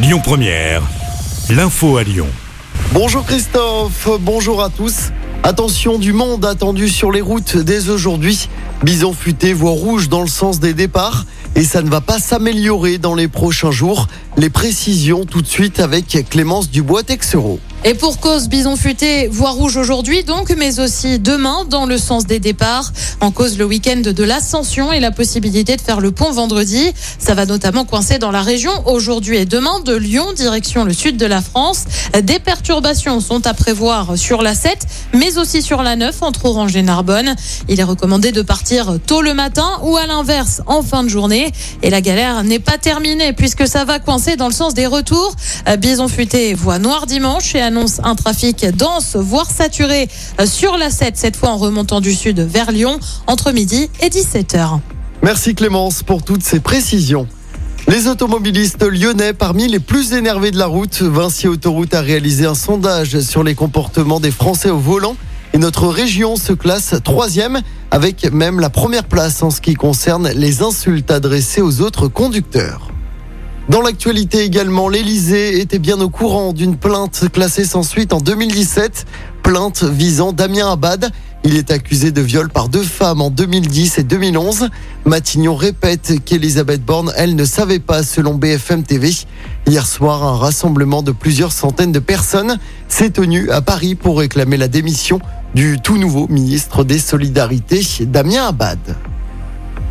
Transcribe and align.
Lyon 0.00 0.20
Première, 0.22 0.82
l'info 1.50 1.96
à 1.96 2.04
Lyon. 2.04 2.28
Bonjour 2.92 3.26
Christophe, 3.26 4.08
bonjour 4.20 4.62
à 4.62 4.70
tous. 4.70 5.10
Attention 5.42 5.98
du 5.98 6.12
monde 6.12 6.44
attendu 6.44 6.88
sur 6.88 7.10
les 7.10 7.20
routes 7.20 7.56
dès 7.56 7.88
aujourd'hui. 7.88 8.48
Bison 8.84 9.12
futé, 9.12 9.52
voie 9.52 9.72
rouge 9.72 10.08
dans 10.08 10.20
le 10.20 10.28
sens 10.28 10.60
des 10.60 10.72
départs. 10.72 11.26
Et 11.56 11.64
ça 11.64 11.82
ne 11.82 11.90
va 11.90 12.00
pas 12.00 12.20
s'améliorer 12.20 12.98
dans 12.98 13.16
les 13.16 13.26
prochains 13.26 13.72
jours. 13.72 14.06
Les 14.38 14.50
précisions 14.50 15.24
tout 15.24 15.42
de 15.42 15.48
suite 15.48 15.80
avec 15.80 16.16
Clémence 16.30 16.70
Dubois-Texereau. 16.70 17.58
Et 17.84 17.94
pour 17.94 18.18
cause, 18.18 18.48
bison 18.48 18.74
futé, 18.74 19.28
voie 19.28 19.50
rouge 19.50 19.76
aujourd'hui 19.76 20.24
donc, 20.24 20.52
mais 20.56 20.80
aussi 20.80 21.20
demain 21.20 21.64
dans 21.64 21.86
le 21.86 21.96
sens 21.96 22.26
des 22.26 22.40
départs. 22.40 22.92
En 23.20 23.30
cause 23.30 23.56
le 23.56 23.64
week-end 23.64 24.00
de 24.00 24.24
l'ascension 24.24 24.92
et 24.92 24.98
la 24.98 25.12
possibilité 25.12 25.76
de 25.76 25.80
faire 25.80 26.00
le 26.00 26.10
pont 26.10 26.32
vendredi. 26.32 26.90
Ça 27.20 27.34
va 27.34 27.46
notamment 27.46 27.84
coincer 27.84 28.18
dans 28.18 28.32
la 28.32 28.42
région 28.42 28.72
aujourd'hui 28.86 29.36
et 29.38 29.44
demain 29.44 29.80
de 29.80 29.94
Lyon, 29.94 30.32
direction 30.32 30.84
le 30.84 30.92
sud 30.92 31.16
de 31.16 31.26
la 31.26 31.40
France. 31.40 31.84
Des 32.20 32.40
perturbations 32.40 33.20
sont 33.20 33.46
à 33.46 33.54
prévoir 33.54 34.18
sur 34.18 34.42
la 34.42 34.54
7, 34.54 34.86
mais 35.14 35.38
aussi 35.38 35.62
sur 35.62 35.82
la 35.84 35.94
9 35.94 36.22
entre 36.22 36.46
Orange 36.46 36.74
et 36.74 36.82
Narbonne. 36.82 37.36
Il 37.68 37.78
est 37.78 37.84
recommandé 37.84 38.32
de 38.32 38.42
partir 38.42 38.98
tôt 39.06 39.22
le 39.22 39.34
matin 39.34 39.78
ou 39.82 39.96
à 39.96 40.06
l'inverse 40.06 40.62
en 40.66 40.82
fin 40.82 41.04
de 41.04 41.08
journée. 41.08 41.52
Et 41.82 41.90
la 41.90 42.00
galère 42.00 42.42
n'est 42.42 42.58
pas 42.58 42.76
terminée 42.76 43.32
puisque 43.32 43.68
ça 43.68 43.84
va 43.84 44.00
coincer 44.00 44.27
dans 44.36 44.48
le 44.48 44.52
sens 44.52 44.74
des 44.74 44.86
retours. 44.86 45.34
Bison 45.78 46.08
futé, 46.08 46.54
voie 46.54 46.78
noire 46.78 47.06
dimanche 47.06 47.54
et 47.54 47.60
annonce 47.60 48.00
un 48.04 48.14
trafic 48.14 48.66
dense, 48.76 49.16
voire 49.16 49.50
saturé 49.50 50.08
sur 50.44 50.76
la 50.76 50.90
7, 50.90 51.16
cette 51.16 51.36
fois 51.36 51.50
en 51.50 51.56
remontant 51.56 52.00
du 52.00 52.14
sud 52.14 52.40
vers 52.40 52.72
Lyon, 52.72 52.98
entre 53.26 53.52
midi 53.52 53.90
et 54.00 54.08
17h. 54.08 54.80
Merci 55.22 55.54
Clémence 55.54 56.02
pour 56.02 56.22
toutes 56.22 56.42
ces 56.42 56.60
précisions. 56.60 57.26
Les 57.88 58.06
automobilistes 58.06 58.82
lyonnais 58.82 59.32
parmi 59.32 59.66
les 59.66 59.80
plus 59.80 60.12
énervés 60.12 60.50
de 60.50 60.58
la 60.58 60.66
route, 60.66 61.00
Vinci 61.00 61.48
Autoroute 61.48 61.94
a 61.94 62.02
réalisé 62.02 62.44
un 62.44 62.54
sondage 62.54 63.20
sur 63.20 63.42
les 63.42 63.54
comportements 63.54 64.20
des 64.20 64.30
Français 64.30 64.70
au 64.70 64.78
volant 64.78 65.16
et 65.54 65.58
notre 65.58 65.88
région 65.88 66.36
se 66.36 66.52
classe 66.52 66.94
troisième 67.02 67.60
avec 67.90 68.30
même 68.30 68.60
la 68.60 68.68
première 68.68 69.04
place 69.04 69.42
en 69.42 69.50
ce 69.50 69.62
qui 69.62 69.74
concerne 69.74 70.30
les 70.34 70.62
insultes 70.62 71.10
adressées 71.10 71.62
aux 71.62 71.80
autres 71.80 72.08
conducteurs. 72.08 72.90
Dans 73.68 73.82
l'actualité 73.82 74.44
également, 74.44 74.88
l'Elysée 74.88 75.60
était 75.60 75.78
bien 75.78 76.00
au 76.00 76.08
courant 76.08 76.54
d'une 76.54 76.76
plainte 76.76 77.26
classée 77.30 77.66
sans 77.66 77.82
suite 77.82 78.14
en 78.14 78.20
2017, 78.20 79.04
plainte 79.42 79.84
visant 79.84 80.32
Damien 80.32 80.72
Abad. 80.72 81.10
Il 81.44 81.54
est 81.54 81.70
accusé 81.70 82.10
de 82.10 82.22
viol 82.22 82.48
par 82.48 82.70
deux 82.70 82.82
femmes 82.82 83.20
en 83.20 83.28
2010 83.28 83.98
et 83.98 84.04
2011. 84.04 84.70
Matignon 85.04 85.54
répète 85.54 86.24
qu'Elisabeth 86.24 86.82
Borne, 86.82 87.12
elle, 87.14 87.36
ne 87.36 87.44
savait 87.44 87.78
pas 87.78 88.02
selon 88.02 88.36
BFM 88.36 88.84
TV. 88.84 89.10
Hier 89.66 89.86
soir, 89.86 90.24
un 90.24 90.36
rassemblement 90.38 91.02
de 91.02 91.12
plusieurs 91.12 91.52
centaines 91.52 91.92
de 91.92 91.98
personnes 91.98 92.58
s'est 92.88 93.10
tenu 93.10 93.50
à 93.50 93.60
Paris 93.60 93.94
pour 93.94 94.18
réclamer 94.18 94.56
la 94.56 94.68
démission 94.68 95.20
du 95.54 95.78
tout 95.78 95.98
nouveau 95.98 96.26
ministre 96.28 96.84
des 96.84 96.98
Solidarités, 96.98 97.86
Damien 98.06 98.46
Abad. 98.46 98.78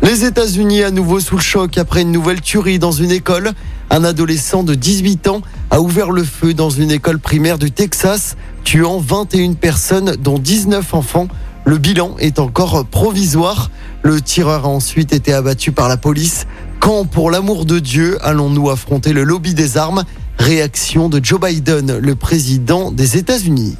Les 0.00 0.24
États-Unis 0.24 0.84
à 0.84 0.90
nouveau 0.92 1.18
sous 1.18 1.36
le 1.36 1.42
choc 1.42 1.76
après 1.76 2.02
une 2.02 2.12
nouvelle 2.12 2.40
tuerie 2.40 2.78
dans 2.78 2.92
une 2.92 3.10
école. 3.10 3.52
Un 3.90 4.04
adolescent 4.04 4.62
de 4.62 4.74
18 4.74 5.26
ans 5.26 5.42
a 5.70 5.80
ouvert 5.80 6.12
le 6.12 6.22
feu 6.22 6.54
dans 6.54 6.70
une 6.70 6.92
école 6.92 7.18
primaire 7.18 7.58
du 7.58 7.72
Texas, 7.72 8.36
tuant 8.62 8.98
21 8.98 9.54
personnes, 9.54 10.14
dont 10.16 10.38
19 10.38 10.94
enfants. 10.94 11.26
Le 11.64 11.78
bilan 11.78 12.14
est 12.20 12.38
encore 12.38 12.86
provisoire. 12.86 13.70
Le 14.02 14.20
tireur 14.20 14.66
a 14.66 14.68
ensuite 14.68 15.12
été 15.12 15.34
abattu 15.34 15.72
par 15.72 15.88
la 15.88 15.96
police. 15.96 16.46
Quand, 16.78 17.04
pour 17.04 17.30
l'amour 17.30 17.64
de 17.64 17.80
Dieu, 17.80 18.18
allons-nous 18.24 18.70
affronter 18.70 19.12
le 19.12 19.24
lobby 19.24 19.52
des 19.52 19.76
armes? 19.76 20.04
Réaction 20.38 21.08
de 21.08 21.22
Joe 21.22 21.40
Biden, 21.40 21.98
le 21.98 22.14
président 22.14 22.92
des 22.92 23.16
États-Unis. 23.16 23.76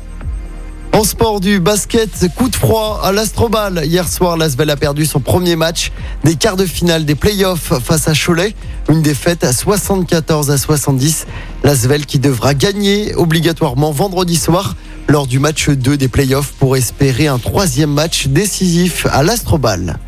En 0.93 1.05
sport 1.05 1.41
du 1.41 1.61
basket, 1.61 2.27
coup 2.35 2.49
de 2.49 2.57
froid 2.57 3.01
à 3.05 3.13
l'Astrobal. 3.13 3.83
Hier 3.85 4.09
soir, 4.09 4.37
l'Asvel 4.37 4.71
a 4.71 4.77
perdu 4.77 5.07
son 5.07 5.21
premier 5.21 5.55
match 5.55 5.93
des 6.25 6.35
quarts 6.35 6.57
de 6.57 6.67
finale 6.67 7.05
des 7.05 7.15
playoffs 7.15 7.73
face 7.81 8.09
à 8.09 8.15
Cholet. 8.15 8.55
Une 8.89 9.03
défaite 9.03 9.45
à 9.45 9.53
74 9.53 10.51
à 10.51 10.59
70. 10.59 11.27
L'Asvel 11.63 12.05
qui 12.07 12.19
devra 12.19 12.55
gagner 12.55 13.15
obligatoirement 13.15 13.93
vendredi 13.93 14.37
soir 14.37 14.77
lors 15.09 15.27
du 15.27 15.39
match 15.39 15.69
2 15.69 15.97
des 15.97 16.09
playoffs 16.09 16.53
pour 16.59 16.77
espérer 16.77 17.29
un 17.29 17.39
troisième 17.39 17.93
match 17.93 18.27
décisif 18.27 19.07
à 19.11 19.23
l'Astrobal. 19.23 19.99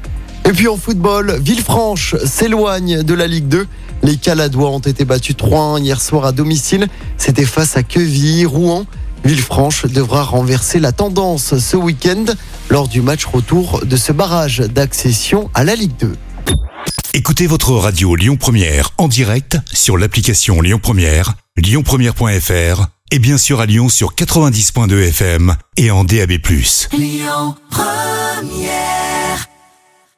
Et 0.47 0.53
puis 0.53 0.67
en 0.67 0.77
football, 0.77 1.39
Villefranche 1.41 2.17
s'éloigne 2.25 3.03
de 3.03 3.15
la 3.15 3.29
Ligue 3.29 3.47
2. 3.47 3.67
Les 4.03 4.17
Caladois 4.17 4.71
ont 4.71 4.81
été 4.81 5.05
battus 5.05 5.37
3-1 5.37 5.83
hier 5.83 6.01
soir 6.01 6.25
à 6.25 6.33
domicile. 6.33 6.89
C'était 7.19 7.45
face 7.45 7.77
à 7.77 7.83
Quevilly, 7.83 8.47
Rouen. 8.47 8.87
Villefranche 9.25 9.87
devra 9.87 10.23
renverser 10.23 10.81
la 10.81 10.93
tendance 10.93 11.59
ce 11.59 11.77
week-end 11.77 12.25
lors 12.69 12.89
du 12.89 13.03
match 13.03 13.25
retour 13.25 13.85
de 13.85 13.97
ce 13.97 14.13
barrage 14.13 14.59
d'accession 14.59 15.51
à 15.55 15.65
la 15.65 15.75
Ligue 15.75 15.97
2. 15.99 16.17
Écoutez 17.13 17.47
votre 17.47 17.73
radio 17.73 18.15
Lyon 18.15 18.37
Première 18.37 18.91
en 18.99 19.09
direct 19.09 19.59
sur 19.73 19.99
l'application 19.99 20.61
Lyon 20.61 20.79
Première, 20.81 21.35
lyonpremière.fr 21.57 22.87
et 23.11 23.19
bien 23.19 23.39
sûr 23.39 23.61
à 23.61 23.67
Lyon 23.67 23.89
sur 23.89 24.15
90.2 24.15 25.09
FM 25.09 25.57
et 25.77 25.91
en 25.91 26.05
DAB+. 26.05 26.33
Lyon 26.93 27.57
Première 27.71 29.00